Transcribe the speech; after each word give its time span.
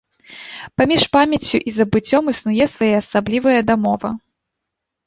Паміж 0.81 1.03
памяццю 1.17 1.57
і 1.67 1.75
забыццём 1.77 2.23
існуе 2.35 2.65
своеасаблівая 2.73 3.57
дамова. 3.71 4.09